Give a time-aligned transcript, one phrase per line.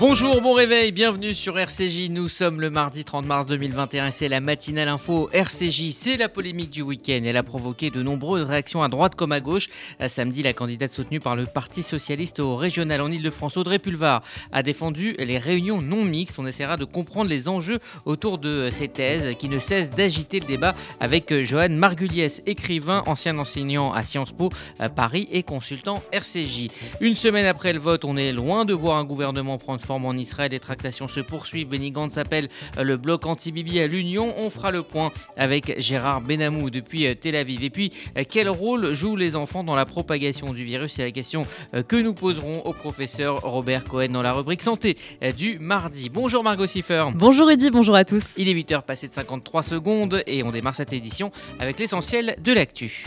[0.00, 2.08] Bonjour, bon réveil, bienvenue sur RCJ.
[2.10, 5.90] Nous sommes le mardi 30 mars 2021 et c'est la matinale info RCJ.
[5.90, 7.20] C'est la polémique du week-end.
[7.24, 9.68] Elle a provoqué de nombreuses réactions à droite comme à gauche.
[10.06, 14.22] Samedi, la candidate soutenue par le Parti Socialiste au régional en Ile-de-France, Audrey Pulvar,
[14.52, 16.38] a défendu les réunions non mixtes.
[16.38, 20.46] On essaiera de comprendre les enjeux autour de ces thèses qui ne cessent d'agiter le
[20.46, 24.50] débat avec Johan Margulies, écrivain, ancien enseignant à Sciences Po
[24.94, 26.68] Paris et consultant RCJ.
[27.00, 30.52] Une semaine après le vote, on est loin de voir un gouvernement prendre en Israël.
[30.52, 31.68] Les tractations se poursuivent.
[31.68, 32.48] Benny Gantz s'appelle
[32.78, 34.34] euh, le bloc anti-Bibi à l'Union.
[34.36, 37.64] On fera le point avec Gérard Benamou depuis euh, Tel Aviv.
[37.64, 40.94] Et puis, euh, quel rôle jouent les enfants dans la propagation du virus?
[40.94, 41.46] C'est la question
[41.88, 44.96] que nous poserons au professeur Robert Cohen dans la rubrique santé
[45.36, 46.08] du mardi.
[46.08, 47.04] Bonjour Margot Siffer.
[47.14, 48.36] Bonjour Eddy, bonjour à tous.
[48.38, 52.52] Il est 8h passé de 53 secondes et on démarre cette édition avec l'essentiel de
[52.52, 53.04] l'actu.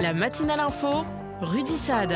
[0.00, 1.04] La matinale info,
[1.40, 2.12] Rudy Saad.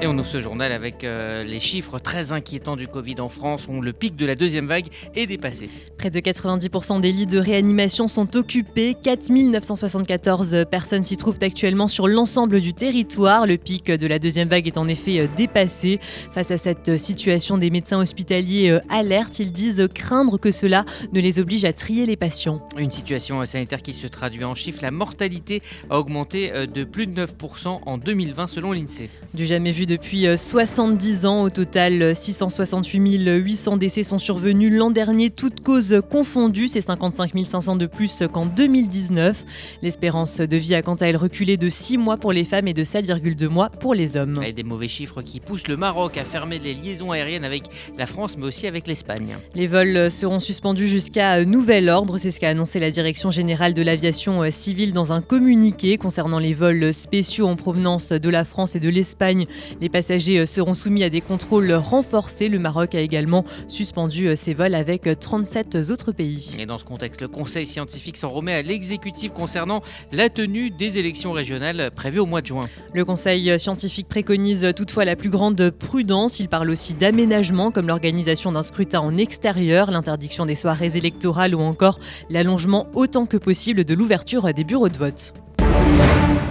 [0.00, 3.66] Et on ouvre ce journal avec euh, les chiffres très inquiétants du Covid en France,
[3.68, 5.68] où le pic de la deuxième vague est dépassé.
[5.98, 8.94] Près de 90% des lits de réanimation sont occupés.
[9.02, 13.48] 4974 personnes s'y trouvent actuellement sur l'ensemble du territoire.
[13.48, 15.98] Le pic de la deuxième vague est en effet euh, dépassé.
[16.32, 19.40] Face à cette situation, des médecins hospitaliers euh, alertent.
[19.40, 22.60] Ils disent craindre que cela ne les oblige à trier les patients.
[22.76, 24.82] Une situation sanitaire qui se traduit en chiffres.
[24.82, 29.10] La mortalité a augmenté de plus de 9% en 2020 selon l'INSEE.
[29.34, 31.42] Du jamais vu depuis 70 euh, ans.
[31.42, 36.68] Au total, 668 800 décès sont survenus l'an dernier, toutes causes confondues.
[36.68, 39.44] C'est 55 500 de plus qu'en 2019.
[39.82, 42.74] L'espérance de vie a quant à elle reculé de 6 mois pour les femmes et
[42.74, 44.40] de 7,2 mois pour les hommes.
[44.44, 47.64] Et des mauvais chiffres qui poussent le Maroc à fermer les liaisons aériennes avec
[47.96, 49.36] la France mais aussi avec l'Espagne.
[49.54, 52.18] Les vols seront suspendus jusqu'à nouvel ordre.
[52.18, 56.54] C'est ce qu'a annoncé la Direction générale de l'aviation civile dans un communiqué concernant les
[56.54, 59.46] vols spéciaux en provenance de la France et de l'Espagne.
[59.80, 62.48] Les passagers seront soumis à des contrôles renforcés.
[62.48, 66.56] Le Maroc a également suspendu ses vols avec 37 euh, autres pays.
[66.58, 70.98] Et dans ce contexte, le Conseil scientifique s'en remet à l'exécutif concernant la tenue des
[70.98, 72.68] élections régionales prévues au mois de juin.
[72.94, 76.40] Le Conseil scientifique préconise toutefois la plus grande prudence.
[76.40, 81.60] Il parle aussi d'aménagement comme l'organisation d'un scrutin en extérieur, l'interdiction des soirées électorales ou
[81.60, 81.98] encore
[82.30, 85.32] l'allongement autant que possible de l'ouverture des bureaux de vote.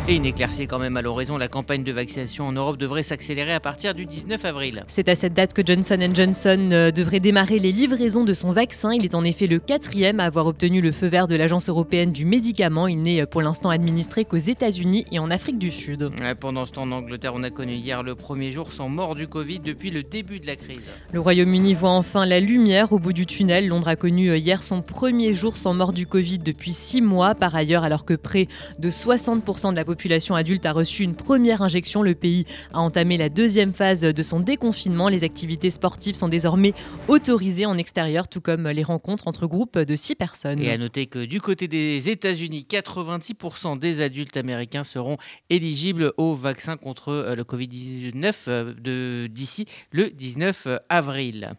[0.10, 3.52] Et une éclaircie quand même à l'horizon, la campagne de vaccination en Europe devrait s'accélérer
[3.52, 4.86] à partir du 19 avril.
[4.88, 8.94] C'est à cette date que Johnson Johnson euh, devrait démarrer les livraisons de son vaccin.
[8.94, 12.14] Il est en effet le quatrième à avoir obtenu le feu vert de l'Agence européenne
[12.14, 12.88] du médicament.
[12.88, 16.10] Il n'est euh, pour l'instant administré qu'aux États-Unis et en Afrique du Sud.
[16.40, 19.28] pendant ce temps, en Angleterre, on a connu hier le premier jour sans mort du
[19.28, 20.88] Covid depuis le début de la crise.
[21.12, 23.68] Le Royaume-Uni voit enfin la lumière au bout du tunnel.
[23.68, 27.36] Londres a connu euh, hier son premier jour sans mort du Covid depuis six mois.
[27.36, 28.48] Par ailleurs, alors que près
[28.80, 32.04] de 60% de la population population adulte a reçu une première injection.
[32.04, 35.10] Le pays a entamé la deuxième phase de son déconfinement.
[35.10, 36.76] Les activités sportives sont désormais
[37.08, 40.62] autorisées en extérieur, tout comme les rencontres entre groupes de six personnes.
[40.62, 45.18] Et à noter que du côté des États-Unis, 86% des adultes américains seront
[45.50, 51.56] éligibles au vaccin contre le Covid-19 euh, d'ici le 19 avril.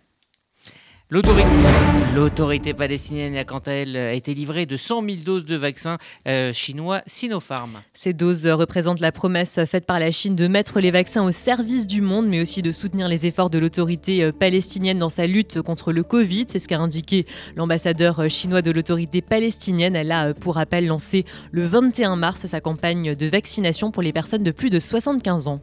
[1.11, 5.97] L'autorité palestinienne a quant à elle été livrée de 100 000 doses de vaccins
[6.27, 7.81] euh, chinois Sinopharm.
[7.95, 11.87] Ces doses représentent la promesse faite par la Chine de mettre les vaccins au service
[11.87, 15.63] du monde, mais aussi de soutenir les efforts de l'autorité euh, palestinienne dans sa lutte
[15.63, 16.45] contre le Covid.
[16.49, 17.25] C'est ce qu'a indiqué
[17.57, 19.97] l'ambassadeur euh, chinois de l'autorité palestinienne.
[19.97, 24.43] Elle a, pour rappel, lancé le 21 mars sa campagne de vaccination pour les personnes
[24.43, 25.61] de plus de 75 ans.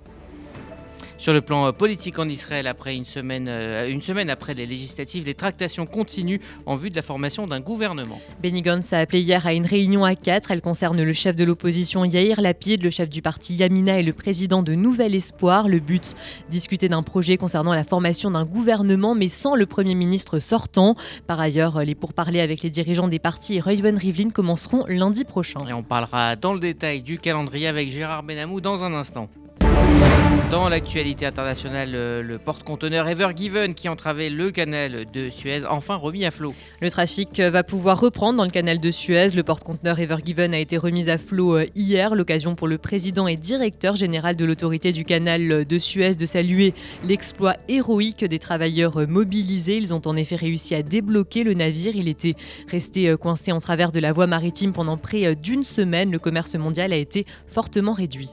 [1.17, 4.65] Sur le plan euh, politique en Israël, après une semaine, euh, une semaine après les
[4.65, 8.19] législatives, les tractations continuent en vue de la formation d'un gouvernement.
[8.43, 10.51] Benny Gantz a appelé hier à une réunion à quatre.
[10.51, 14.11] Elle concerne le chef de l'opposition Yair Lapid, le chef du parti Yamina et le
[14.11, 15.69] président de Nouvel Espoir.
[15.69, 16.15] Le but,
[16.49, 20.95] discuter d'un projet concernant la formation d'un gouvernement, mais sans le Premier ministre sortant.
[21.27, 25.59] Par ailleurs, les pourparlers avec les dirigeants des partis et Reuven Rivlin commenceront lundi prochain.
[25.69, 29.29] Et on parlera dans le détail du calendrier avec Gérard Benamou dans un instant.
[30.51, 36.23] Dans l'actualité internationale, le porte-conteneur Ever Given qui entravait le canal de Suez, enfin remis
[36.23, 36.53] à flot.
[36.81, 39.29] Le trafic va pouvoir reprendre dans le canal de Suez.
[39.35, 43.27] Le porte-conteneur Ever Given a été remis à flot euh, hier, l'occasion pour le président
[43.27, 46.73] et directeur général de l'autorité du canal de Suez de saluer
[47.05, 49.77] l'exploit héroïque des travailleurs mobilisés.
[49.77, 51.95] Ils ont en effet réussi à débloquer le navire.
[51.95, 52.35] Il était
[52.69, 56.11] resté euh, coincé en travers de la voie maritime pendant près euh, d'une semaine.
[56.11, 58.29] Le commerce mondial a été fortement réduit.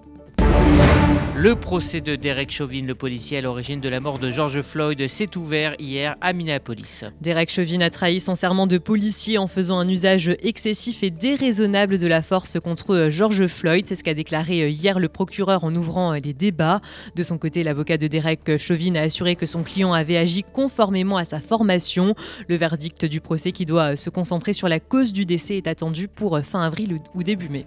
[1.34, 5.08] Le procès de Derek Chauvin, le policier à l'origine de la mort de George Floyd,
[5.08, 7.04] s'est ouvert hier à Minneapolis.
[7.22, 11.96] Derek Chauvin a trahi son serment de policier en faisant un usage excessif et déraisonnable
[11.96, 13.86] de la force contre George Floyd.
[13.88, 16.82] C'est ce qu'a déclaré hier le procureur en ouvrant les débats.
[17.16, 21.16] De son côté, l'avocat de Derek Chauvin a assuré que son client avait agi conformément
[21.16, 22.14] à sa formation.
[22.46, 26.08] Le verdict du procès qui doit se concentrer sur la cause du décès est attendu
[26.08, 27.64] pour fin avril ou début mai.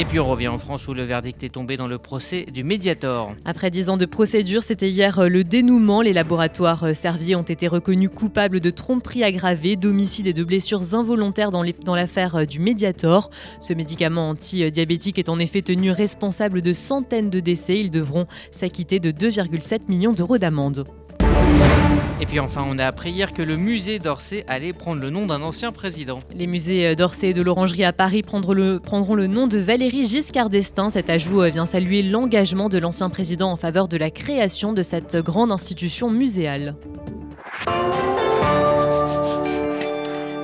[0.00, 2.64] Et puis on revient en France où le verdict est tombé dans le procès du
[2.64, 3.34] Mediator.
[3.44, 6.00] Après dix ans de procédure, c'était hier euh, le dénouement.
[6.00, 10.94] Les laboratoires euh, Servier ont été reconnus coupables de tromperie aggravée, d'homicide et de blessures
[10.94, 13.28] involontaires dans l'affaire euh, du Mediator.
[13.60, 17.78] Ce médicament anti-diabétique est en effet tenu responsable de centaines de décès.
[17.78, 20.86] Ils devront s'acquitter de 2,7 millions d'euros d'amende.
[22.20, 25.26] Et puis enfin, on a appris hier que le musée d'Orsay allait prendre le nom
[25.26, 26.18] d'un ancien président.
[26.34, 30.04] Les musées d'Orsay et de l'Orangerie à Paris prendront le, prendront le nom de Valérie
[30.04, 30.90] Giscard d'Estaing.
[30.90, 35.16] Cet ajout vient saluer l'engagement de l'ancien président en faveur de la création de cette
[35.16, 36.74] grande institution muséale.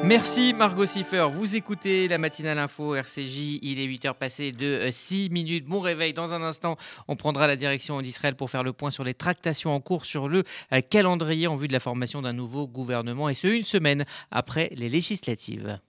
[0.06, 1.26] Merci Margot Siffer.
[1.32, 3.58] Vous écoutez la matinale info RCJ.
[3.60, 5.66] Il est 8h passé de 6 euh, minutes.
[5.66, 6.12] Bon réveil.
[6.12, 6.76] Dans un instant,
[7.08, 10.28] on prendra la direction d'Israël pour faire le point sur les tractations en cours sur
[10.28, 14.04] le euh, calendrier en vue de la formation d'un nouveau gouvernement et ce une semaine
[14.30, 15.80] après les législatives.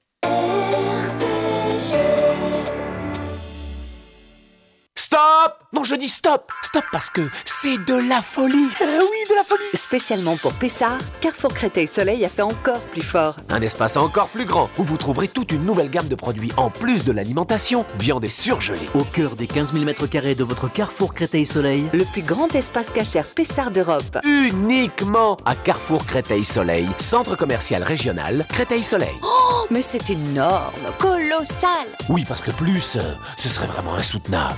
[5.07, 9.35] Stop Non, je dis stop Stop parce que c'est de la folie eh Oui, de
[9.35, 13.37] la folie Spécialement pour Pessard, Carrefour Créteil Soleil a fait encore plus fort.
[13.47, 16.69] Un espace encore plus grand où vous trouverez toute une nouvelle gamme de produits en
[16.69, 18.89] plus de l'alimentation, viande et surgelée.
[18.95, 22.89] Au cœur des 15 000 m2 de votre Carrefour Créteil Soleil, le plus grand espace
[22.89, 24.17] cachère Pessard d'Europe.
[24.25, 29.15] Uniquement à Carrefour Créteil Soleil, centre commercial régional Créteil Soleil.
[29.23, 34.57] Oh, mais c'est énorme, colossal Oui, parce que plus, euh, ce serait vraiment insoutenable.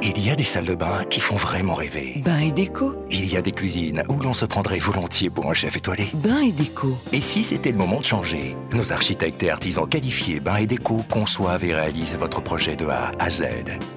[0.00, 2.22] Il y a des salles de bain qui font vraiment rêver.
[2.24, 2.94] Bain et déco.
[3.10, 6.06] Il y a des cuisines où l'on se prendrait volontiers pour un chef étoilé.
[6.14, 6.96] Bain et déco.
[7.12, 11.02] Et si c'était le moment de changer Nos architectes et artisans qualifiés Bain et déco
[11.10, 13.42] conçoivent et réalisent votre projet de A à Z.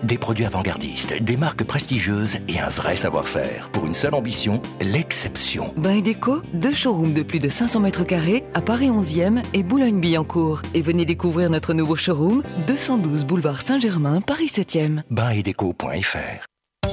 [0.01, 3.69] Des produits avant-gardistes, des marques prestigieuses et un vrai savoir-faire.
[3.69, 5.71] Pour une seule ambition, l'exception.
[5.77, 9.62] Bain et déco, deux showrooms de plus de 500 mètres carrés à Paris 11e et
[9.62, 10.63] Boulogne-Billancourt.
[10.74, 15.03] Et venez découvrir notre nouveau showroom, 212 boulevard Saint-Germain, Paris 7e.
[15.12, 15.75] Bain et déco.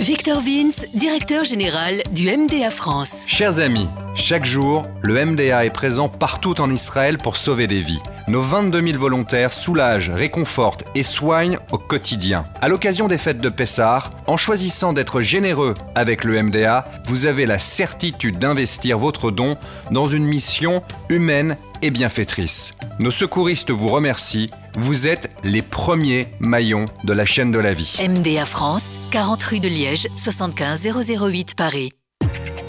[0.00, 3.24] Victor Vince, directeur général du MDA France.
[3.26, 8.02] Chers amis, chaque jour, le MDA est présent partout en Israël pour sauver des vies.
[8.26, 12.44] Nos 22 000 volontaires soulagent, réconfortent et soignent au quotidien.
[12.60, 17.46] À l'occasion des fêtes de Pessah, en choisissant d'être généreux avec le MDA, vous avez
[17.46, 19.56] la certitude d'investir votre don
[19.90, 22.74] dans une mission humaine et bienfaitrice.
[22.98, 24.50] Nos secouristes vous remercient.
[24.76, 27.96] Vous êtes les premiers maillons de la chaîne de la vie.
[28.08, 30.88] MDA France, 40 rue de Liège, 75
[31.20, 31.90] 008 Paris.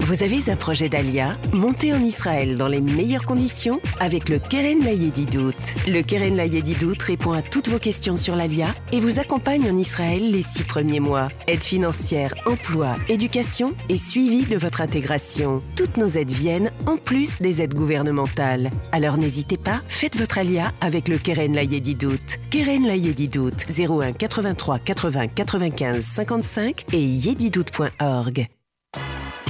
[0.09, 1.37] Vous avez un projet d'Alia?
[1.53, 5.53] Montez en Israël dans les meilleures conditions avec le Keren Layedidout.
[5.87, 10.31] Le Keren Layedidout répond à toutes vos questions sur l'Alia et vous accompagne en Israël
[10.31, 11.27] les six premiers mois.
[11.45, 15.59] Aide financière, emploi, éducation et suivi de votre intégration.
[15.75, 18.71] Toutes nos aides viennent en plus des aides gouvernementales.
[18.91, 22.39] Alors n'hésitez pas, faites votre Alia avec le Keren Layedidout.
[22.49, 28.47] Keren Layedidout 01 83 80 95 55 et yedidout.org.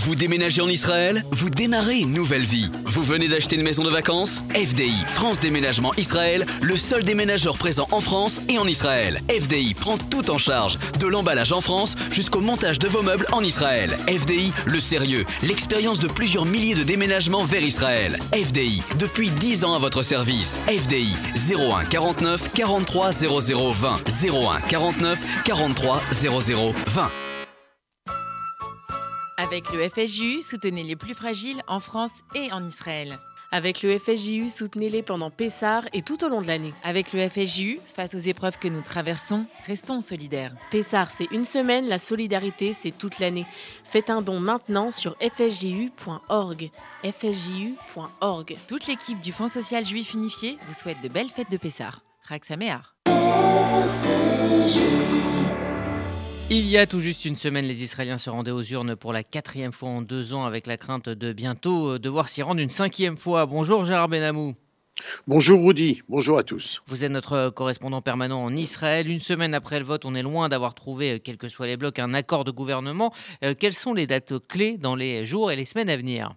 [0.01, 2.71] Vous déménagez en Israël Vous démarrez une nouvelle vie.
[2.85, 4.45] Vous venez d'acheter une maison de vacances?
[4.53, 9.19] FDI, France Déménagement Israël, le seul déménageur présent en France et en Israël.
[9.29, 13.43] FDI prend tout en charge, de l'emballage en France jusqu'au montage de vos meubles en
[13.43, 13.97] Israël.
[14.07, 18.17] FDI, le sérieux, l'expérience de plusieurs milliers de déménagements vers Israël.
[18.31, 20.59] FDI, depuis 10 ans à votre service.
[20.67, 24.01] FDI, 01 49 43 00 20.
[24.23, 27.11] 01 49 43 00 20.
[29.51, 33.17] Avec le FSJU, soutenez les plus fragiles en France et en Israël.
[33.51, 36.71] Avec le FSJU, soutenez-les pendant Pessar et tout au long de l'année.
[36.83, 40.53] Avec le FSJU, face aux épreuves que nous traversons, restons solidaires.
[40.69, 43.47] Pessar, c'est une semaine, la solidarité, c'est toute l'année.
[43.83, 46.69] Faites un don maintenant sur fsju.org.
[47.03, 48.57] fsju.org.
[48.67, 52.03] Toute l'équipe du Fonds social juif unifié vous souhaite de belles fêtes de Pessar.
[52.21, 52.93] Raksaméar.
[56.51, 59.23] Il y a tout juste une semaine, les Israéliens se rendaient aux urnes pour la
[59.23, 62.71] quatrième fois en deux ans avec la crainte de bientôt euh, devoir s'y rendre une
[62.71, 63.45] cinquième fois.
[63.45, 64.55] Bonjour Gérard Benamou.
[65.27, 66.81] Bonjour Rudy, bonjour à tous.
[66.87, 69.11] Vous êtes notre euh, correspondant permanent en Israël.
[69.11, 71.77] Une semaine après le vote, on est loin d'avoir trouvé, euh, quels que soient les
[71.77, 73.13] blocs, un accord de gouvernement.
[73.59, 76.33] quelles sont les dates clés dans les jours et les semaines à venir?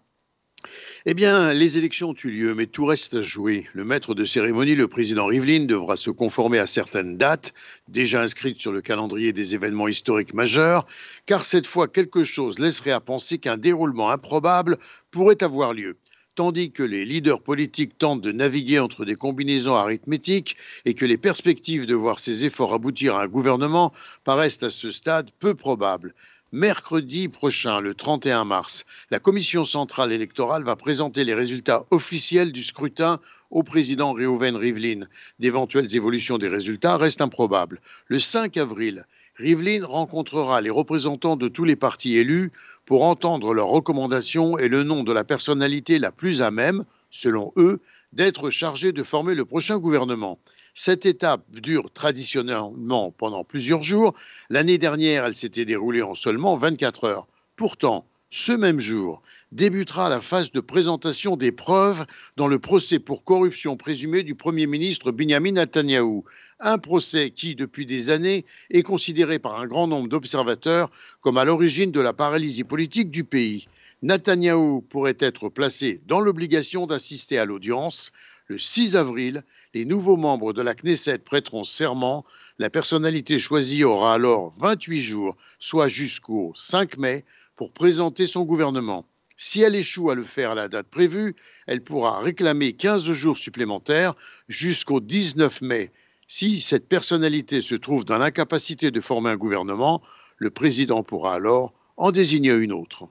[1.04, 3.66] Eh bien, les élections ont eu lieu, mais tout reste à jouer.
[3.72, 7.54] Le maître de cérémonie, le président Rivlin, devra se conformer à certaines dates,
[7.88, 10.86] déjà inscrites sur le calendrier des événements historiques majeurs,
[11.26, 14.78] car cette fois, quelque chose laisserait à penser qu'un déroulement improbable
[15.10, 15.96] pourrait avoir lieu.
[16.36, 21.18] Tandis que les leaders politiques tentent de naviguer entre des combinaisons arithmétiques et que les
[21.18, 23.92] perspectives de voir ces efforts aboutir à un gouvernement
[24.22, 26.14] paraissent à ce stade peu probables.
[26.54, 32.62] Mercredi prochain, le 31 mars, la Commission centrale électorale va présenter les résultats officiels du
[32.62, 35.06] scrutin au président Reuven Rivlin.
[35.38, 37.80] D'éventuelles évolutions des résultats restent improbables.
[38.06, 39.06] Le 5 avril,
[39.36, 42.52] Rivlin rencontrera les représentants de tous les partis élus
[42.84, 47.54] pour entendre leurs recommandations et le nom de la personnalité la plus à même, selon
[47.56, 47.80] eux,
[48.12, 50.38] d'être chargé de former le prochain gouvernement.
[50.74, 54.14] Cette étape dure traditionnellement pendant plusieurs jours.
[54.48, 57.26] L'année dernière, elle s'était déroulée en seulement 24 heures.
[57.56, 59.20] Pourtant, ce même jour,
[59.52, 64.66] débutera la phase de présentation des preuves dans le procès pour corruption présumée du Premier
[64.66, 66.24] ministre Benjamin Netanyahou.
[66.58, 71.44] Un procès qui, depuis des années, est considéré par un grand nombre d'observateurs comme à
[71.44, 73.68] l'origine de la paralysie politique du pays.
[74.00, 78.10] Netanyahou pourrait être placé dans l'obligation d'assister à l'audience.
[78.46, 79.42] Le 6 avril,
[79.74, 82.24] les nouveaux membres de la Knesset prêteront serment.
[82.58, 87.24] La personnalité choisie aura alors 28 jours, soit jusqu'au 5 mai,
[87.56, 89.06] pour présenter son gouvernement.
[89.36, 91.34] Si elle échoue à le faire à la date prévue,
[91.66, 94.14] elle pourra réclamer 15 jours supplémentaires
[94.48, 95.90] jusqu'au 19 mai.
[96.28, 100.02] Si cette personnalité se trouve dans l'incapacité de former un gouvernement,
[100.36, 103.08] le président pourra alors en désigner une autre.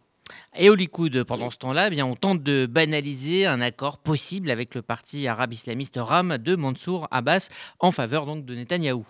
[0.56, 4.52] Et au Likoud, pendant ce temps-là, eh bien, on tente de banaliser un accord possible
[4.52, 9.06] avec le parti arabe islamiste RAM de Mansour Abbas en faveur donc de Netanyahou.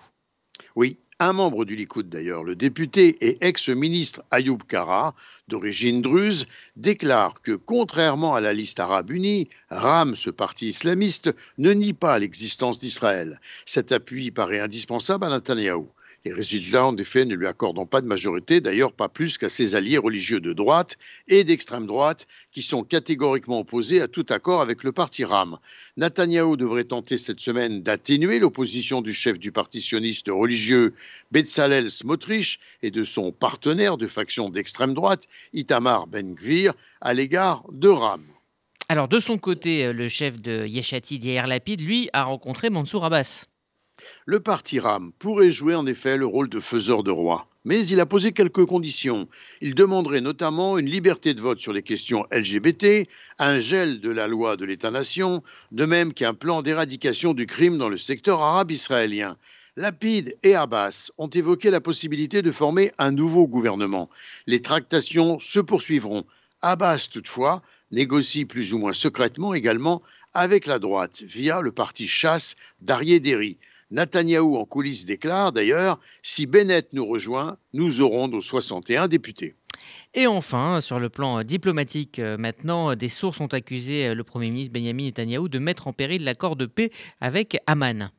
[0.76, 5.14] Oui, un membre du Likoud d'ailleurs, le député et ex-ministre Ayoub Kara,
[5.48, 11.74] d'origine druze, déclare que contrairement à la liste arabe unie, RAM, ce parti islamiste, ne
[11.74, 13.40] nie pas l'existence d'Israël.
[13.66, 15.90] Cet appui paraît indispensable à Netanyahou.
[16.24, 19.74] Les résultats, en effet, ne lui accordant pas de majorité, d'ailleurs pas plus qu'à ses
[19.74, 20.98] alliés religieux de droite
[21.28, 25.58] et d'extrême droite, qui sont catégoriquement opposés à tout accord avec le parti RAM.
[25.98, 30.94] Netanyahou devrait tenter cette semaine d'atténuer l'opposition du chef du parti sioniste religieux
[31.32, 37.90] Betzalel Smotrich et de son partenaire de faction d'extrême droite, Itamar Ben-Gvir, à l'égard de
[37.90, 38.22] RAM.
[38.90, 43.48] Alors, de son côté, le chef de Yeshati, Yair Lapid, lui, a rencontré Mansour Abbas.
[44.26, 48.00] Le parti RAM pourrait jouer en effet le rôle de faiseur de roi, mais il
[48.00, 49.28] a posé quelques conditions.
[49.62, 53.08] Il demanderait notamment une liberté de vote sur les questions LGBT,
[53.40, 57.90] un gel de la loi de l'État-nation, de même qu'un plan d'éradication du crime dans
[57.90, 59.38] le secteur arabe israélien.
[59.78, 64.10] Lapide et Abbas ont évoqué la possibilité de former un nouveau gouvernement.
[64.46, 66.26] Les tractations se poursuivront.
[66.62, 70.02] Abbas, toutefois, négocie plus ou moins secrètement également
[70.34, 73.58] avec la droite via le parti chasse d'Arié Derry.
[73.92, 79.56] Netanyahou en coulisses déclare d'ailleurs Si Bennett nous rejoint, nous aurons nos 61 députés.
[80.14, 84.50] Et enfin, sur le plan diplomatique, euh, maintenant, des sources ont accusé euh, le Premier
[84.50, 88.12] ministre Benjamin Netanyahou de mettre en péril l'accord de paix avec Amman.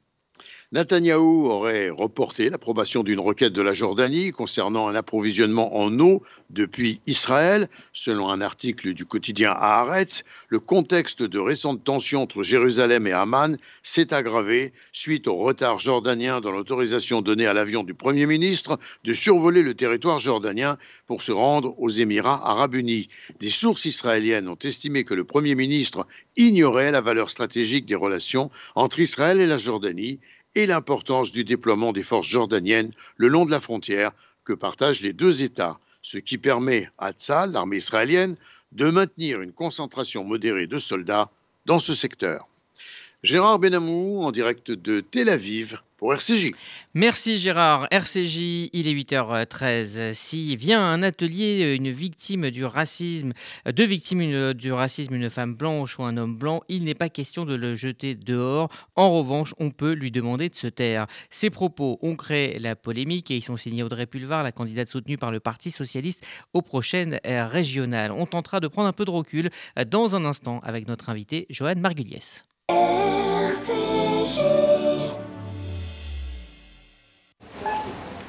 [0.73, 7.03] Netanyahou aurait reporté l'approbation d'une requête de la Jordanie concernant un approvisionnement en eau depuis
[7.07, 7.69] Israël.
[7.93, 13.59] Selon un article du quotidien Haaretz, le contexte de récentes tensions entre Jérusalem et Amman
[13.83, 19.13] s'est aggravé suite au retard jordanien dans l'autorisation donnée à l'avion du Premier ministre de
[19.13, 23.09] survoler le territoire jordanien pour se rendre aux Émirats arabes unis.
[23.41, 26.07] Des sources israéliennes ont estimé que le Premier ministre
[26.39, 30.19] ignorait la valeur stratégique des relations entre Israël et la Jordanie
[30.55, 34.13] et l'importance du déploiement des forces jordaniennes le long de la frontière
[34.45, 38.37] que partagent les deux États, ce qui permet à Tzal, l'armée israélienne,
[38.73, 41.31] de maintenir une concentration modérée de soldats
[41.67, 42.49] dans ce secteur.
[43.23, 46.51] Gérard Benamou en direct de Tel Aviv pour RCJ.
[46.93, 47.87] Merci Gérard.
[47.93, 50.13] RCJ, il est 8h13.
[50.13, 53.33] Si vient un atelier, une victime du racisme,
[53.73, 57.45] deux victimes du racisme, une femme blanche ou un homme blanc, il n'est pas question
[57.45, 58.69] de le jeter dehors.
[58.97, 61.07] En revanche, on peut lui demander de se taire.
[61.31, 65.17] Ces propos ont créé la polémique et ils sont signés Audrey Pulvar, la candidate soutenue
[65.17, 68.11] par le Parti socialiste aux prochaines régionales.
[68.11, 69.51] On tentera de prendre un peu de recul
[69.89, 72.43] dans un instant avec notre invité Joanne Margulies.
[73.63, 74.82] seja.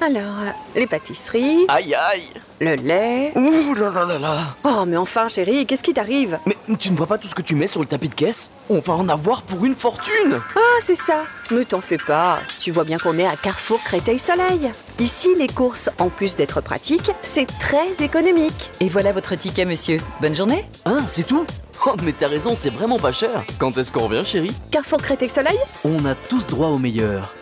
[0.04, 1.64] Alors, euh, les pâtisseries.
[1.68, 2.24] Aïe aïe
[2.60, 3.32] Le lait.
[3.36, 6.38] Ouh là là là là Oh, mais enfin, chérie, qu'est-ce qui t'arrive?
[6.44, 8.50] Mais tu ne vois pas tout ce que tu mets sur le tapis de caisse?
[8.68, 12.40] On va en avoir pour une fortune Ah, c'est ça Mais t'en fais pas.
[12.60, 14.70] Tu vois bien qu'on est à Carrefour Créteil-Soleil.
[14.98, 18.70] Ici, les courses, en plus d'être pratiques, c'est très économique.
[18.80, 19.96] Et voilà votre ticket, monsieur.
[20.20, 20.66] Bonne journée.
[20.84, 21.46] Ah, c'est tout?
[21.86, 23.42] Oh, mais t'as raison, c'est vraiment pas cher.
[23.58, 24.54] Quand est-ce qu'on revient, chérie?
[24.70, 25.58] Carrefour Créteil Soleil?
[25.82, 27.34] On a tous droit au meilleur.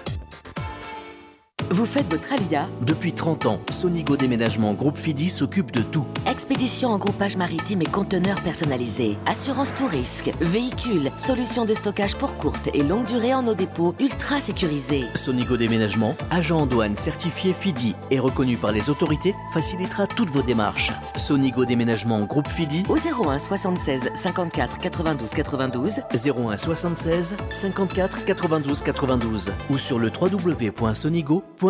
[1.72, 6.04] Vous faites votre alia Depuis 30 ans, Sonigo Déménagement Groupe Fidi s'occupe de tout.
[6.26, 9.16] Expédition en groupage maritime et conteneurs personnalisés.
[9.24, 10.32] Assurance tout risque.
[10.42, 11.10] Véhicules.
[11.16, 15.06] Solutions de stockage pour courte et longue durée en nos dépôts ultra sécurisés.
[15.14, 20.42] Sonigo Déménagement, agent en douane certifié Fidi et reconnu par les autorités, facilitera toutes vos
[20.42, 20.92] démarches.
[21.16, 26.00] Sonigo Déménagement Groupe Fidi Au 01 76 54 92 92.
[26.12, 31.61] 01 76 54 92 92 ou sur le www.sonigo.com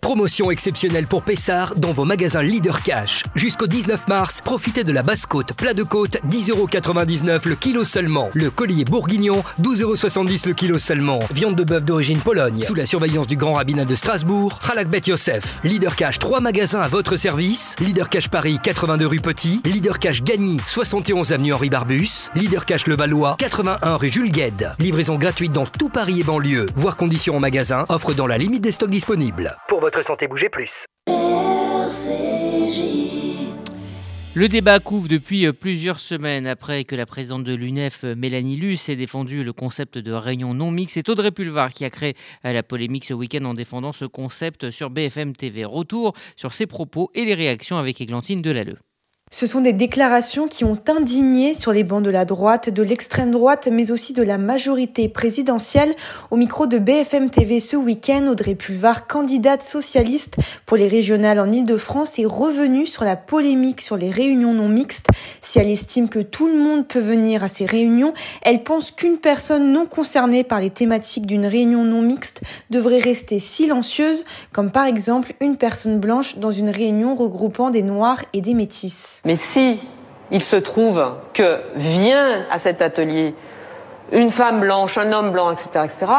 [0.00, 3.24] Promotion exceptionnelle pour Pessard dans vos magasins Leader Cash.
[3.34, 8.28] Jusqu'au 19 mars, profitez de la basse côte, plat de côte, 10,99€ le kilo seulement.
[8.34, 11.20] Le collier bourguignon, 12,70€ le kilo seulement.
[11.32, 15.02] Viande de bœuf d'origine Pologne, sous la surveillance du grand rabbinat de Strasbourg, Halak Bet
[15.06, 15.60] Yosef.
[15.64, 17.76] Leader Cash, 3 magasins à votre service.
[17.80, 19.62] Leader Cash Paris, 82 rue Petit.
[19.64, 22.28] Leader Cash Gagny, 71 avenue Henri Barbus.
[22.34, 24.72] Leader Cash Le Valois, 81 rue Jules Gued.
[24.78, 26.66] Livraison gratuite dans tout Paris et banlieue.
[26.76, 29.21] Voir conditions en magasin, offre dans la limite des stocks disponibles.
[29.68, 30.84] Pour votre santé, bougez plus.
[34.34, 38.56] Le débat couvre depuis euh, plusieurs semaines après que la présidente de l'UNEF, euh, Mélanie
[38.56, 40.94] Luce, ait défendu le concept de réunion non mixte.
[40.94, 44.70] C'est Audrey Pulvar qui a créé euh, la polémique ce week-end en défendant ce concept
[44.70, 45.64] sur BFM TV.
[45.64, 48.78] Retour sur ses propos et les réactions avec Églantine Delalleux.
[49.34, 53.30] Ce sont des déclarations qui ont indigné sur les bancs de la droite, de l'extrême
[53.30, 55.94] droite, mais aussi de la majorité présidentielle.
[56.30, 60.36] Au micro de BFM TV ce week-end, Audrey Pulvar, candidate socialiste
[60.66, 65.08] pour les régionales en Ile-de-France, est revenue sur la polémique sur les réunions non mixtes.
[65.40, 68.12] Si elle estime que tout le monde peut venir à ces réunions,
[68.42, 73.38] elle pense qu'une personne non concernée par les thématiques d'une réunion non mixte devrait rester
[73.38, 78.52] silencieuse, comme par exemple une personne blanche dans une réunion regroupant des noirs et des
[78.52, 79.21] métis.
[79.24, 79.80] Mais si
[80.30, 83.34] il se trouve que vient à cet atelier
[84.10, 86.12] une femme blanche, un homme blanc, etc., etc.,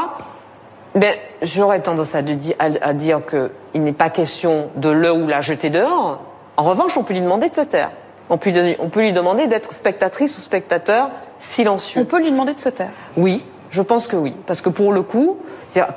[0.96, 5.42] ben, j'aurais tendance à, dire, à dire qu'il n'est pas question de le ou la
[5.42, 6.22] jeter dehors.
[6.56, 7.92] En revanche, on peut lui demander de se taire.
[8.30, 12.02] On peut, lui, on peut lui demander d'être spectatrice ou spectateur silencieux.
[12.02, 14.36] On peut lui demander de se taire Oui, je pense que oui.
[14.46, 15.40] Parce que pour le coup,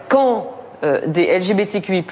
[0.08, 0.50] quand
[0.82, 2.04] euh, des LGBTQI+,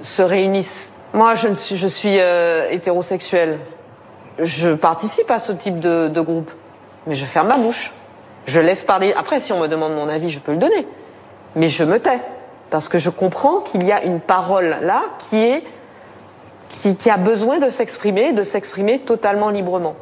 [0.00, 3.58] se réunissent, moi je, suis, je suis euh, hétérosexuel,
[4.42, 6.50] je participe à ce type de, groupe,
[7.06, 7.92] mais je ferme ma bouche.
[8.46, 9.12] Je laisse parler.
[9.16, 10.86] Après, si on me demande mon avis, je peux le donner.
[11.56, 12.20] Mais je me tais.
[12.70, 15.64] Parce que je comprends qu'il y a une parole là qui est
[16.70, 19.96] qui, a besoin de s'exprimer, de s'exprimer totalement librement.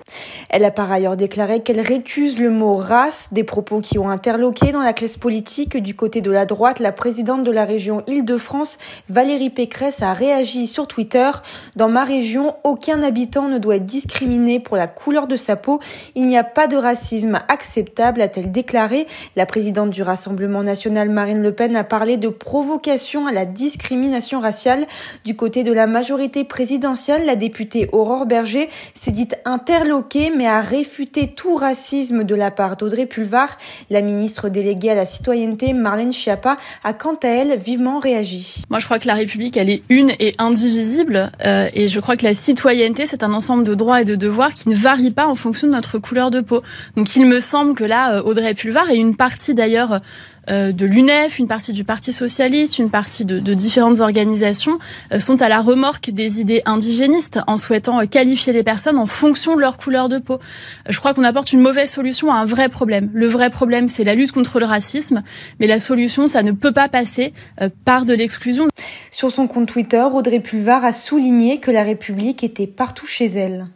[0.50, 4.70] Elle a par ailleurs déclaré qu'elle récuse le mot race, des propos qui ont interloqué
[4.70, 5.76] dans la classe politique.
[5.76, 8.78] Du côté de la droite, la présidente de la région Île-de-France,
[9.08, 11.30] Valérie Pécresse, a réagi sur Twitter.
[11.76, 15.80] Dans ma région, aucun habitant ne doit être discriminé pour la couleur de sa peau.
[16.14, 19.06] Il n'y a pas de racisme acceptable, a-t-elle déclaré.
[19.36, 24.40] La présidente du Rassemblement national, Marine Le Pen, a parlé de provocation à la discrimination
[24.40, 24.86] raciale.
[25.24, 26.57] Du côté de la majorité présidentielle,
[27.24, 32.76] la députée Aurore Berger s'est dite interloquée mais a réfuté tout racisme de la part
[32.76, 33.56] d'Audrey Pulvar.
[33.90, 38.64] La ministre déléguée à la citoyenneté, Marlène Schiappa, a quant à elle vivement réagi.
[38.70, 42.16] Moi je crois que la République elle est une et indivisible euh, et je crois
[42.16, 45.28] que la citoyenneté c'est un ensemble de droits et de devoirs qui ne varient pas
[45.28, 46.62] en fonction de notre couleur de peau.
[46.96, 50.00] Donc il me semble que là euh, Audrey Pulvar et une partie d'ailleurs
[50.48, 54.78] de l'UNEF, une partie du Parti socialiste, une partie de, différentes organisations
[55.12, 59.06] euh, sont à la remorque des idées indigénistes en souhaitant euh, qualifier les personnes en
[59.06, 60.38] fonction de leur couleur de peau.
[60.88, 63.10] Je crois qu'on apporte une mauvaise solution à un vrai problème.
[63.12, 65.22] Le vrai problème, c'est la lutte contre le racisme,
[65.60, 67.32] mais la solution, ça ne peut pas passer
[67.84, 68.68] par de l'exclusion.
[69.10, 73.68] Sur son compte Twitter, Audrey Pulvar a souligné que la République était partout chez elle.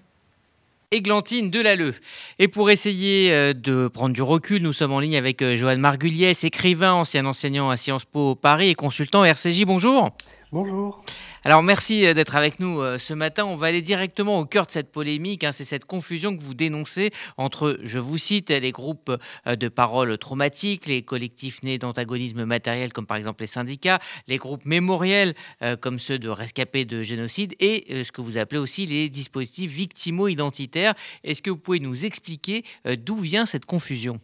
[0.92, 1.94] Églantine Delalleux.
[2.38, 5.78] Et pour essayer euh, de prendre du recul, nous sommes en ligne avec euh, Johan
[5.78, 9.64] Margulies, écrivain, ancien enseignant à Sciences Po Paris et consultant RCJ.
[9.64, 10.10] Bonjour.
[10.52, 11.02] Bonjour.
[11.44, 13.46] Alors merci euh, d'être avec nous euh, ce matin.
[13.46, 15.44] On va aller directement au cœur de cette polémique.
[15.44, 15.52] Hein.
[15.52, 19.10] C'est cette confusion que vous dénoncez entre, je vous cite, les groupes
[19.46, 24.36] euh, de paroles traumatiques, les collectifs nés d'antagonismes matériels comme par exemple les syndicats, les
[24.36, 25.34] groupes mémoriels
[25.80, 30.94] comme ceux de rescapés de génocide et ce que vous appelez aussi les dispositifs victimo-identitaires.
[31.24, 32.64] Est-ce que vous pouvez nous expliquer
[32.98, 34.20] d'où vient cette confusion?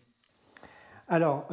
[1.09, 1.49] Alors,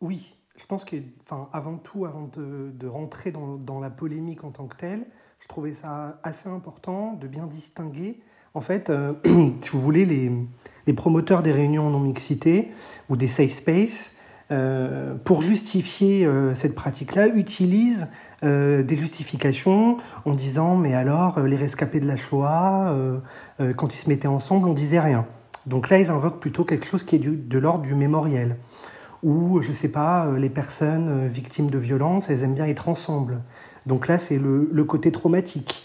[0.00, 4.66] oui, je pense que, enfin, avant tout, avant de, rentrer dans, la polémique en tant
[4.66, 5.06] que telle,
[5.40, 8.18] je trouvais ça assez important de bien distinguer,
[8.54, 9.12] en fait, euh,
[9.60, 12.70] si vous voulez, les, promoteurs des réunions non-mixité
[13.08, 14.14] ou des safe space,
[14.50, 18.08] euh, pour justifier euh, cette pratique-là, utilisent
[18.40, 22.94] des justifications en disant mais alors les rescapés de la Shoah,
[23.76, 25.26] quand ils se mettaient ensemble, on disait rien.
[25.66, 28.54] Donc là, ils invoquent plutôt quelque chose qui est de l'ordre du mémoriel.
[29.22, 32.66] Ou, je ne sais pas, euh, les personnes euh, victimes de violences, elles aiment bien
[32.66, 33.40] être ensemble.
[33.86, 35.84] Donc là, c'est le, côté traumatique.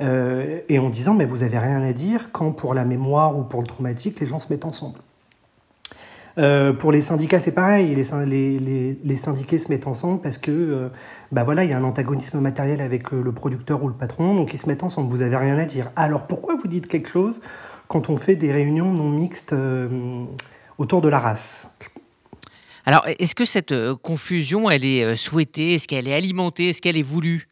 [0.00, 3.44] Euh, et en disant, mais vous n'avez rien à dire quand pour la mémoire ou
[3.44, 4.98] pour le traumatique, les gens se mettent ensemble.
[6.80, 7.94] Pour les syndicats, c'est pareil.
[7.94, 10.90] Les, les, syndiqués se mettent ensemble parce que,
[11.30, 14.52] bah voilà, il y a un antagonisme matériel avec le producteur ou le patron, donc
[14.52, 15.08] ils se mettent ensemble.
[15.12, 15.92] Vous n'avez rien à dire.
[15.94, 17.40] Alors pourquoi vous dites quelque chose
[17.86, 19.54] quand on fait des réunions non mixtes
[20.76, 21.70] autour de la race?
[22.86, 25.74] Alors, est-ce que cette euh, confusion, elle est euh, souhaitée?
[25.74, 26.68] Est-ce qu'elle est alimentée?
[26.68, 27.48] Est-ce qu'elle est voulue?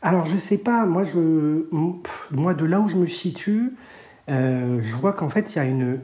[0.00, 0.86] Alors, je ne sais pas.
[0.86, 3.72] Moi, je, de là où je me situe,
[4.30, 6.00] euh, je vois qu'en fait, il y a une,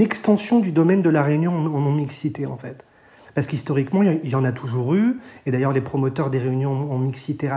[0.00, 2.84] extension du domaine de la réunion en non-mixité, en fait.
[3.34, 6.98] Parce qu'historiquement, il y en a toujours eu, et d'ailleurs les promoteurs des réunions en
[6.98, 7.48] mixité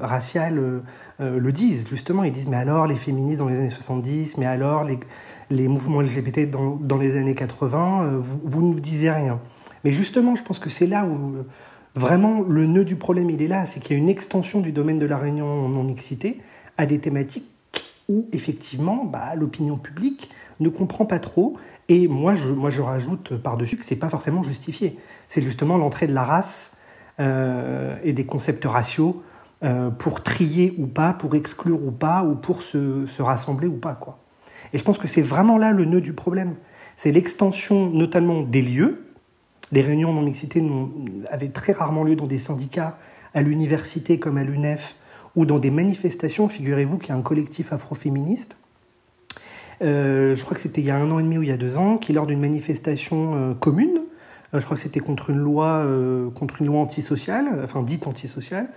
[0.00, 0.80] raciale euh,
[1.20, 4.46] euh, le disent, justement, ils disent, mais alors les féministes dans les années 70, mais
[4.46, 4.84] alors
[5.50, 9.40] les, mouvements LGBT dans, les années 80, euh, vous, vous, ne vous disiez rien.
[9.84, 11.36] Mais justement, je pense que c'est là où
[11.94, 14.72] vraiment le nœud du problème, il est là, c'est qu'il y a une extension du
[14.72, 16.40] domaine de la réunion en non-mixité
[16.76, 17.48] à des thématiques
[18.08, 21.56] où, effectivement, bah, l'opinion publique ne comprend pas trop,
[21.92, 24.96] et moi, je, moi, je rajoute par-dessus que ce n'est pas forcément justifié.
[25.28, 26.74] C'est justement l'entrée de la race
[27.20, 29.22] euh, et des concepts raciaux
[29.62, 33.76] euh, pour trier ou pas, pour exclure ou pas, ou pour se, se rassembler ou
[33.76, 33.92] pas.
[33.92, 34.18] Quoi.
[34.72, 36.54] Et je pense que c'est vraiment là le nœud du problème.
[36.96, 39.04] C'est l'extension notamment des lieux.
[39.70, 40.64] Les réunions non-mixité
[41.30, 42.96] avaient très rarement lieu dans des syndicats,
[43.34, 44.96] à l'université comme à l'UNEF,
[45.36, 46.48] ou dans des manifestations.
[46.48, 48.56] Figurez-vous qu'il y a un collectif afroféministe
[49.82, 51.56] je crois que c'était il y a un an et demi ou il y a
[51.56, 54.00] deux ans, qui lors d'une manifestation euh, commune,
[54.54, 55.86] euh, je crois que c'était contre une loi,
[56.34, 58.68] contre une loi antisociale, enfin dite antisociale,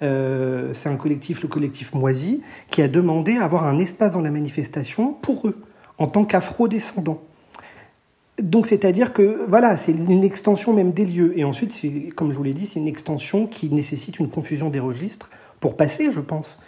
[0.00, 4.30] c'est un collectif, le collectif Moisy, qui a demandé à avoir un espace dans la
[4.30, 5.56] manifestation pour eux,
[5.98, 7.22] en tant qu'afro-descendants.
[8.42, 11.38] Donc c'est-à-dire que voilà, c'est une extension même des lieux.
[11.38, 11.80] Et ensuite,
[12.16, 15.76] comme je vous l'ai dit, c'est une extension qui nécessite une confusion des registres pour
[15.76, 16.58] passer, je pense.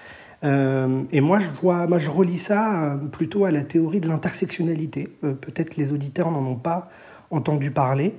[0.44, 4.08] Euh, et moi, je vois, moi, je relis ça euh, plutôt à la théorie de
[4.08, 5.08] l'intersectionnalité.
[5.24, 6.88] Euh, peut-être les auditeurs n'en ont pas
[7.30, 8.14] entendu parler.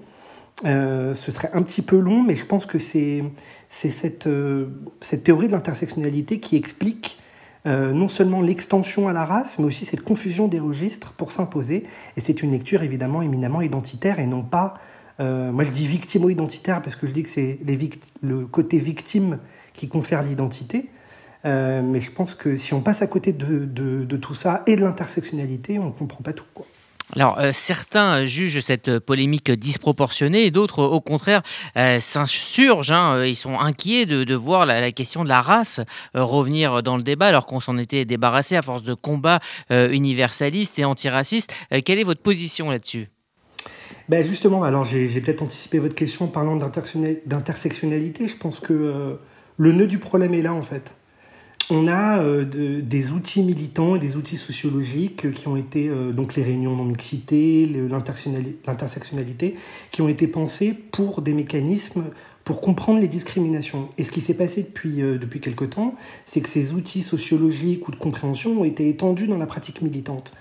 [0.63, 3.21] ce serait un petit peu long, mais je pense que c'est
[3.69, 4.27] cette,
[5.23, 7.19] théorie de l'intersectionnalité qui explique
[7.65, 11.83] non seulement l'extension à la race, mais aussi cette confusion des registres pour s'imposer.
[12.17, 14.73] Et c'est une lecture évidemment éminemment identitaire et non pas,
[15.19, 17.59] moi je dis victimo-identitaire parce que je dis que c'est
[18.21, 19.39] le côté victime
[19.73, 20.89] qui confère l'identité.
[21.45, 24.75] Euh, mais je pense que si on passe à côté de, de, tout ça et
[24.75, 26.45] de l'intersectionnalité, on ne comprend pas tout.
[26.53, 26.65] Quoi.
[27.15, 31.43] Alors, euh, certains jugent cette polémique disproportionnée et d'autres, au contraire,
[31.77, 32.91] euh, s'insurgent.
[32.91, 35.81] Hein, ils sont inquiets de, de voir la, la, question de la race
[36.15, 40.85] revenir dans le débat alors qu'on s'en était débarrassé à force de combats universalistes et
[40.85, 41.53] antiracistes.
[41.85, 43.09] quelle est votre position là-dessus?
[44.09, 48.27] Ben justement, alors j'ai peut-être anticipé votre question en parlant d'intersectionnalité.
[48.27, 49.19] Je pense que
[49.57, 50.95] le nœud du problème est là en fait
[51.69, 56.35] on a euh, des outils militants et des outils sociologiques qui ont été, euh, donc
[56.35, 57.69] les réunions non-mixité,
[58.67, 59.55] l'intersectionnalité,
[59.91, 62.05] qui ont été pensés pour des mécanismes
[62.43, 63.89] pour comprendre les discriminations.
[63.97, 67.87] Et ce qui s'est passé depuis, euh, depuis quelque temps, c'est que ces outils sociologiques
[67.87, 70.33] ou de compréhension ont été étendus dans la pratique militante.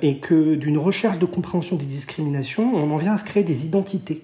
[0.00, 3.66] et que d'une recherche de compréhension des discriminations, on en vient à se créer des
[3.66, 4.22] identités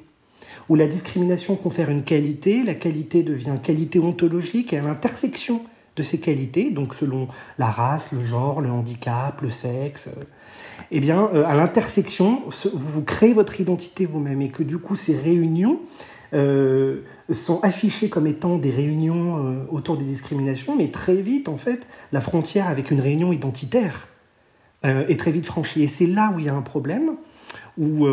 [0.71, 5.61] où la discrimination confère une qualité, la qualité devient qualité ontologique, et à l'intersection
[5.97, 7.29] de ces qualités, donc selon
[7.59, 10.23] la race, le genre, le handicap, le sexe, euh,
[10.91, 12.43] eh bien, euh, à l'intersection,
[12.75, 15.81] vous, créez votre identité vous-même et que du coup, ces réunions
[16.35, 21.89] euh, sont affichées comme étant des réunions autour des discriminations, mais très vite, en fait,
[22.13, 24.09] la frontière avec une réunion identitaire
[24.85, 25.83] est très vite franchie.
[25.83, 27.13] Et c'est là où il y a un problème,
[27.77, 28.07] où,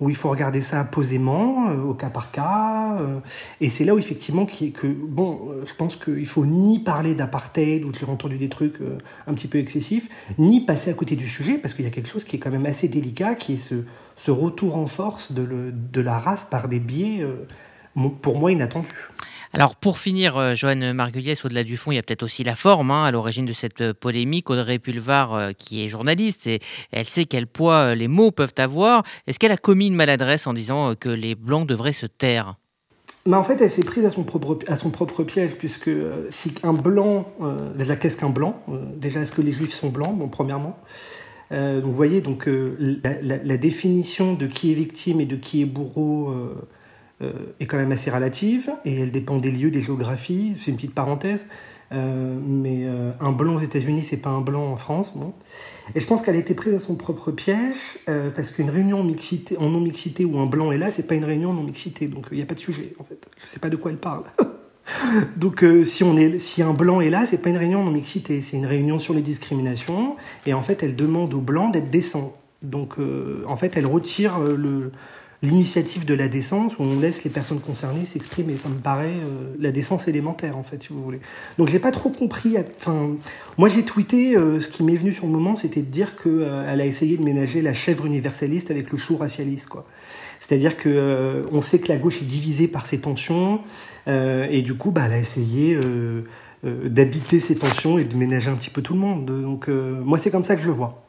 [0.00, 2.98] où il faut regarder ça posément, euh, au cas par cas.
[3.00, 3.18] Euh,
[3.60, 7.84] et c'est là où effectivement que bon, euh, je pense qu'il faut ni parler d'apartheid
[7.84, 8.80] où j'ai entendu des trucs
[9.26, 10.08] un petit peu excessifs,
[10.38, 12.50] ni passer à côté du sujet parce qu'il y a quelque chose qui est quand
[12.50, 13.74] même assez délicat, qui est ce,
[14.16, 17.26] ce retour en force de, de la race par des biais
[18.22, 19.08] pour moi inattendus.
[19.54, 22.54] Alors pour finir, euh, Joanne Margulies, au-delà du fond, il y a peut-être aussi la
[22.54, 24.50] forme hein, à l'origine de cette euh, polémique.
[24.50, 26.60] Audrey Pulvar, euh, qui est journaliste, et
[26.92, 29.04] elle sait quel poids les mots peuvent avoir.
[29.26, 32.56] Est-ce qu'elle a commis une maladresse en disant que les Blancs devraient se taire?
[33.26, 35.90] Mais en fait, elle s'est prise à son propre, piège, puisque
[36.30, 37.30] si un blanc,
[37.76, 38.62] déjà qu'est-ce qu'un blanc?
[38.96, 40.16] Déjà, est-ce que les juifs sont blancs?
[40.16, 40.78] Bon, premièrement.
[41.50, 46.32] donc, vous voyez, donc, la, définition de qui est victime et de qui est bourreau
[47.20, 50.54] est quand même assez relative et elle dépend des lieux, des géographies.
[50.58, 51.46] C'est une petite parenthèse.
[51.90, 55.12] Euh, mais euh, un blanc aux États-Unis, c'est pas un blanc en France.
[55.16, 55.32] Bon.
[55.94, 59.02] Et je pense qu'elle a été prise à son propre piège, euh, parce qu'une réunion
[59.02, 62.08] mixité, en non-mixité où un blanc est là, c'est pas une réunion en non-mixité.
[62.08, 63.26] Donc il n'y a pas de sujet, en fait.
[63.38, 64.24] Je sais pas de quoi elle parle.
[65.36, 68.42] donc si, on est, si un blanc est là, c'est pas une réunion en non-mixité,
[68.42, 70.16] c'est une réunion sur les discriminations.
[70.46, 72.36] Et en fait, elle demande aux blancs d'être décents.
[72.60, 72.96] Donc
[73.46, 74.90] en fait, elle retire le
[75.42, 78.56] l'initiative de la décence où on laisse les personnes concernées s'exprimer.
[78.56, 81.20] Ça me paraît euh, la décence élémentaire, en fait, si vous voulez.
[81.58, 82.56] Donc, j'ai pas trop compris.
[82.76, 83.10] Enfin,
[83.56, 86.32] moi, j'ai tweeté, euh, ce qui m'est venu sur le moment, c'était de dire qu'elle
[86.42, 89.86] euh, elle a essayé de ménager la chèvre universaliste avec le chou racialiste, quoi.
[90.40, 93.60] C'est-à-dire que on sait que la gauche est divisée par ces tensions,
[94.06, 95.78] et du coup, bah, elle a essayé
[96.62, 99.26] d'habiter ces tensions et de ménager un petit peu tout le monde.
[99.26, 101.07] Donc, moi, c'est comme ça que je le vois.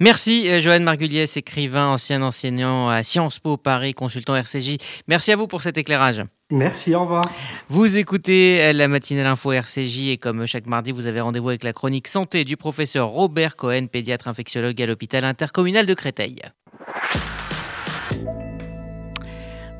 [0.00, 4.76] Merci euh, Joanne Margulies, écrivain, ancien enseignant à Sciences Po Paris, consultant RCJ.
[5.08, 6.22] Merci à vous pour cet éclairage.
[6.50, 7.24] Merci, au revoir.
[7.68, 11.64] Vous écoutez euh, la matinale info RCJ et comme chaque mardi, vous avez rendez-vous avec
[11.64, 16.42] la chronique santé du professeur Robert Cohen, pédiatre infectiologue à l'hôpital intercommunal de Créteil.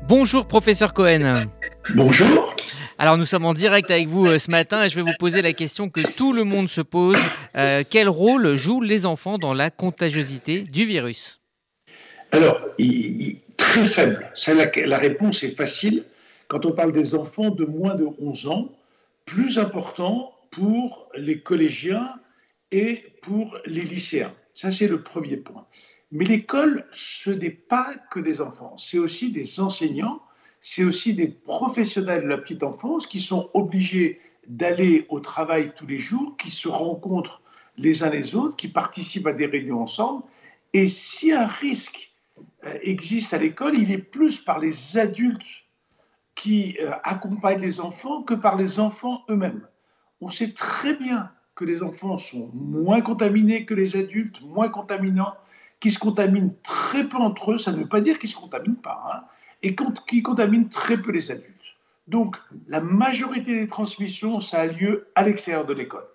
[0.07, 1.45] Bonjour professeur Cohen.
[1.95, 2.48] Bonjour.
[3.01, 5.41] Alors nous sommes en direct avec vous euh, ce matin et je vais vous poser
[5.41, 7.15] la question que tout le monde se pose.
[7.55, 11.39] Euh, quel rôle jouent les enfants dans la contagiosité du virus?
[12.33, 12.59] Alors,
[13.55, 14.29] très faible.
[14.85, 16.03] la, réponse est facile.
[16.49, 18.69] Quand on parle des enfants de moins de 11 ans,
[19.23, 22.15] plus important pour les collégiens
[22.73, 24.33] et pour les lycéens.
[24.53, 25.65] Ça, c'est le premier point.
[26.11, 30.21] Mais l'école, ce n'est pas que des enfants, c'est aussi des enseignants
[30.59, 35.87] c'est aussi des professionnels de la petite enfance qui sont obligés d'aller au travail tous
[35.87, 37.41] les jours, qui se rencontrent
[37.77, 40.23] les uns les autres, qui participent à des réunions ensemble.
[40.73, 42.11] Et si un risque
[42.65, 45.65] euh, existe à l'école, il est plus par les adultes
[46.35, 49.65] qui euh, accompagnent les enfants que par les enfants eux-mêmes.
[50.19, 55.35] On sait très bien que les enfants sont moins contaminés que les adultes, moins contaminants,
[55.79, 57.57] qui se contaminent très peu entre eux.
[57.57, 59.01] Ça ne veut pas dire qu'ils ne se contaminent pas.
[59.13, 59.25] Hein
[59.61, 59.75] et
[60.07, 61.55] qui contamine très peu les adultes.
[62.07, 66.05] Donc, la majorité des transmissions, ça a lieu à l'extérieur de l'école.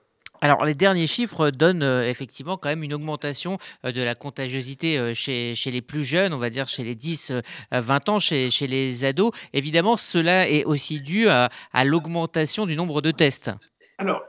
[0.41, 4.99] Alors, les derniers chiffres donnent euh, effectivement quand même une augmentation euh, de la contagiosité
[4.99, 8.67] euh, chez, chez, les plus jeunes, on va dire chez les 10-20 ans, chez, chez,
[8.67, 9.31] les ados.
[9.53, 11.49] Évidemment, cela est aussi dû à,
[11.85, 13.53] l'augmentation du nombre de tests.
[13.97, 14.23] Alors,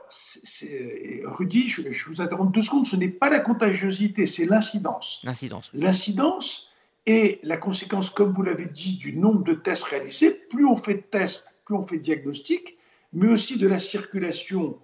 [1.24, 5.20] Rudy, je, je, vous interromps deux secondes, ce n'est pas la contagiosité, c'est l'incidence.
[5.24, 5.70] L'incidence.
[5.74, 6.70] L'incidence,
[7.06, 10.94] et la conséquence, comme vous l'avez dit, du nombre de tests réalisés, plus on fait
[10.94, 12.76] de tests, plus on fait de diagnostics,
[13.12, 14.78] mais aussi de la circulation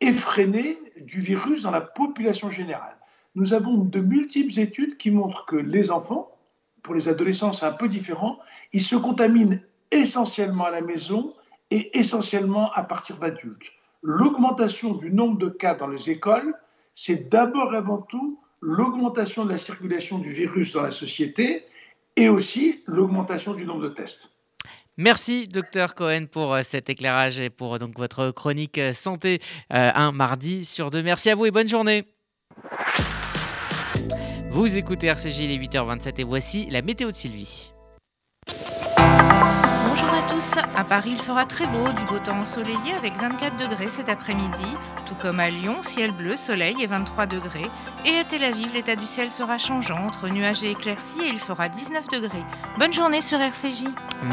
[0.00, 2.96] effrénée du virus dans la population générale.
[3.34, 6.30] Nous avons de multiples études qui montrent que les enfants,
[6.82, 8.38] pour les adolescents c'est un peu différent,
[8.72, 11.34] ils se contaminent essentiellement à la maison
[11.70, 13.70] et essentiellement à partir d'adultes.
[14.02, 16.54] L'augmentation du nombre de cas dans les écoles,
[16.92, 21.64] c'est d'abord et avant tout l'augmentation de la circulation du virus dans la société
[22.16, 24.32] et aussi l'augmentation du nombre de tests.
[24.96, 29.40] Merci, docteur Cohen, pour euh, cet éclairage et pour donc votre chronique euh, santé
[29.72, 31.04] euh, un mardi sur deux.
[31.04, 32.04] Merci à vous et bonne journée.
[34.50, 37.70] Vous écoutez RCJ, les 8h27 et voici la météo de Sylvie.
[40.76, 44.64] À Paris, il fera très beau, du beau temps ensoleillé avec 24 degrés cet après-midi,
[45.06, 47.70] tout comme à Lyon, ciel bleu, soleil et 23 degrés.
[48.04, 51.38] Et à Tel Aviv, l'état du ciel sera changeant entre nuages et éclaircies et il
[51.38, 52.44] fera 19 degrés.
[52.78, 53.84] Bonne journée sur RCJ.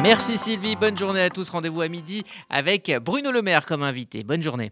[0.02, 1.50] Merci Sylvie, bonne journée à tous.
[1.50, 4.24] Rendez-vous à midi avec Bruno Le Maire comme invité.
[4.24, 4.72] Bonne journée.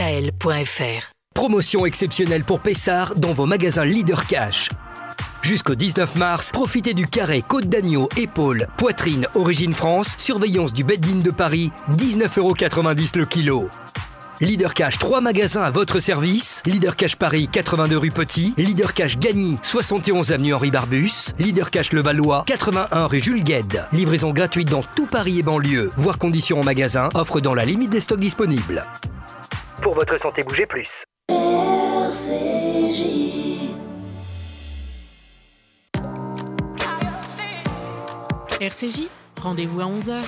[1.35, 4.69] Promotion exceptionnelle pour Pessard dans vos magasins Leader Cash.
[5.43, 11.19] Jusqu'au 19 mars, profitez du carré côte d'agneau, épaule, poitrine, origine France, surveillance du Beddin
[11.19, 13.69] de Paris, 19,90€ le kilo.
[14.39, 16.63] Leader Cash 3 magasins à votre service.
[16.65, 18.55] Leader Cash Paris 82 rue Petit.
[18.57, 21.29] Leader Cash Gagny 71 avenue Henri Barbus.
[21.37, 23.85] Leader Cash Levallois 81 rue Jules Gued.
[23.93, 25.91] Livraison gratuite dans tout Paris et banlieue.
[25.95, 27.09] Voir conditions en magasin.
[27.13, 28.83] Offre dans la limite des stocks disponibles.
[29.81, 31.05] Pour votre santé, bougez plus.
[31.27, 33.03] RCJ.
[38.59, 39.07] RCJ,
[39.41, 40.23] rendez-vous à 11h.